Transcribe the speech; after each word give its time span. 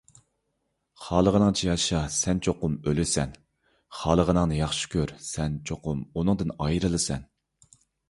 خالىغىنىڭچە 1.07 1.67
ياشا، 1.67 1.99
سەن 2.15 2.41
چوقۇم 2.49 2.79
ئۆلىسەن. 2.85 3.37
خالىغىنىڭنى 4.01 4.61
ياخشى 4.65 4.93
كۆر، 4.97 5.17
سەن 5.31 5.63
چوقۇم 5.71 6.05
ئۇنىڭدىن 6.11 6.59
ئايرىلىسەن. 6.61 7.33